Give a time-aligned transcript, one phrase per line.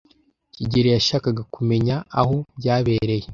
[0.55, 3.27] kigeli yashakaga kumenya aho byabereye.